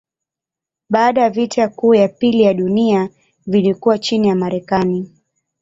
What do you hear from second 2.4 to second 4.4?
ya dunia vilikuwa chini ya